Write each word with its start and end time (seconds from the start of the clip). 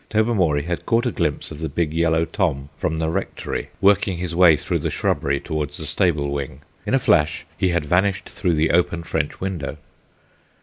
Tobermory 0.09 0.63
had 0.63 0.87
caught 0.87 1.05
a 1.05 1.11
glimpse 1.11 1.51
of 1.51 1.59
the 1.59 1.69
big 1.69 1.93
yellow 1.93 2.25
Tom 2.25 2.69
from 2.75 2.97
the 2.97 3.07
Rectory 3.07 3.69
working 3.79 4.17
his 4.17 4.35
way 4.35 4.57
through 4.57 4.79
the 4.79 4.89
shrubbery 4.89 5.39
towards 5.39 5.77
the 5.77 5.85
stable 5.85 6.31
wing. 6.31 6.61
In 6.87 6.95
a 6.95 6.97
flash 6.97 7.45
he 7.55 7.69
had 7.69 7.85
vanished 7.85 8.27
through 8.27 8.55
the 8.55 8.71
open 8.71 9.03
French 9.03 9.39
window. 9.39 9.77